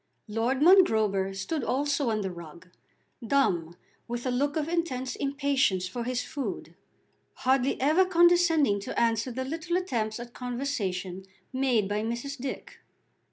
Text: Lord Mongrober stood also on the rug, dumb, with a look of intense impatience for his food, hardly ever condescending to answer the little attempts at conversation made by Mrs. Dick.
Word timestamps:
Lord 0.27 0.63
Mongrober 0.63 1.31
stood 1.35 1.63
also 1.63 2.09
on 2.09 2.21
the 2.21 2.31
rug, 2.31 2.69
dumb, 3.23 3.75
with 4.07 4.25
a 4.25 4.31
look 4.31 4.55
of 4.57 4.67
intense 4.67 5.15
impatience 5.15 5.87
for 5.87 6.05
his 6.05 6.23
food, 6.23 6.73
hardly 7.35 7.79
ever 7.79 8.03
condescending 8.03 8.79
to 8.79 8.99
answer 8.99 9.31
the 9.31 9.45
little 9.45 9.77
attempts 9.77 10.19
at 10.19 10.33
conversation 10.33 11.27
made 11.53 11.87
by 11.87 12.01
Mrs. 12.01 12.39
Dick. 12.39 12.79